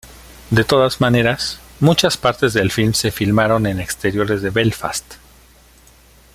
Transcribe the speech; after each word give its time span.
De 0.49 0.63
todas 0.63 0.99
maneras, 0.99 1.59
muchas 1.79 2.17
partes 2.17 2.53
del 2.53 2.71
film 2.71 2.95
se 2.95 3.11
filmaron 3.11 3.67
en 3.67 3.79
exteriores 3.79 4.41
de 4.41 4.49
Belfast 4.49 5.13